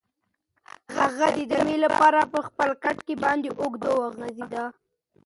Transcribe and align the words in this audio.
هغه 0.97 1.27
د 1.37 1.39
دمې 1.53 1.77
لپاره 1.85 2.19
په 2.33 2.39
خپل 2.47 2.69
کټ 2.83 2.97
باندې 3.23 3.49
اوږد 3.61 3.83
وغځېد. 3.89 4.53